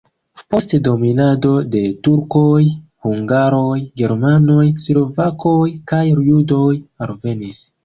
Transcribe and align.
Post 0.51 0.71
dominado 0.85 1.51
de 1.75 1.81
turkoj 2.07 2.63
hungaroj, 3.09 3.77
germanoj, 4.03 4.65
slovakoj 4.89 5.61
kaj 5.95 6.03
judoj 6.11 6.75
alvenis. 7.09 7.65